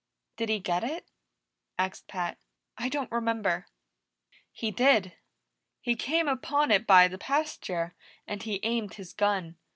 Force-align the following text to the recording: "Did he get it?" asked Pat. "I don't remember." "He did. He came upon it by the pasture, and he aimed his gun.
"Did 0.35 0.49
he 0.49 0.57
get 0.59 0.83
it?" 0.83 1.05
asked 1.77 2.07
Pat. 2.07 2.39
"I 2.75 2.89
don't 2.89 3.11
remember." 3.11 3.67
"He 4.51 4.71
did. 4.71 5.13
He 5.79 5.95
came 5.95 6.27
upon 6.27 6.71
it 6.71 6.87
by 6.87 7.07
the 7.07 7.19
pasture, 7.19 7.93
and 8.25 8.41
he 8.41 8.59
aimed 8.63 8.95
his 8.95 9.13
gun. 9.13 9.57